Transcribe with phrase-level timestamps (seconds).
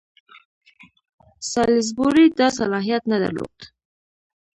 [1.51, 3.57] سالیزبوري دا صلاحیت نه درلود.